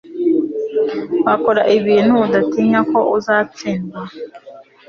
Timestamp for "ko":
2.91-2.99